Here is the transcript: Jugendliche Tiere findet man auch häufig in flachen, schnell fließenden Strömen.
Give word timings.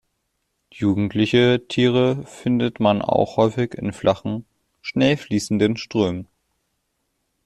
Jugendliche 0.71 1.67
Tiere 1.67 2.25
findet 2.25 2.79
man 2.79 3.03
auch 3.03 3.37
häufig 3.37 3.75
in 3.75 3.93
flachen, 3.93 4.45
schnell 4.81 5.15
fließenden 5.15 5.77
Strömen. 5.77 6.27